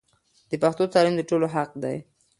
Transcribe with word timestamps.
د 0.49 0.51
پښتو 0.61 0.83
تعلیم 0.93 1.15
د 1.17 1.21
ټولو 1.29 1.47
حق 1.55 1.71
دی. 1.83 1.97